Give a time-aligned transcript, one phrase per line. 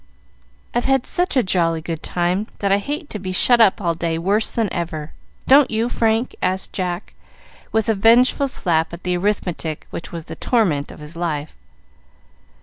[0.73, 3.93] "I've had such a jolly good time, that I hate to be shut up all
[3.93, 5.13] day worse than ever.
[5.47, 7.13] Don't you, Frank?" asked Jack,
[7.71, 11.53] with a vengeful slap at the arithmetic which was the torment of his life.